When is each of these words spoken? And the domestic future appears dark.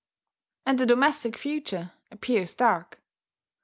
And 0.65 0.79
the 0.79 0.87
domestic 0.87 1.37
future 1.37 1.91
appears 2.09 2.55
dark. 2.55 2.99